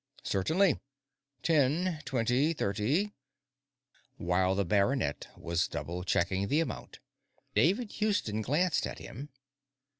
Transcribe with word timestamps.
"Certainly. 0.23 0.79
Ten, 1.43 2.01
twenty, 2.05 2.53
thirty,..." 2.53 3.11
While 4.17 4.55
the 4.55 4.65
baronet 4.65 5.27
was 5.37 5.67
double 5.67 6.03
checking 6.03 6.47
the 6.47 6.59
amount, 6.59 6.97
David 7.53 7.91
Houston 7.91 8.41
glanced 8.41 8.87
at 8.87 8.97
him. 8.97 9.29